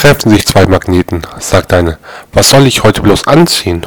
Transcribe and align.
treffen 0.00 0.30
sich 0.30 0.46
zwei 0.46 0.64
Magneten, 0.64 1.26
sagt 1.40 1.74
eine: 1.74 1.98
Was 2.32 2.48
soll 2.48 2.66
ich 2.66 2.82
heute 2.82 3.02
bloß 3.02 3.26
anziehen? 3.26 3.82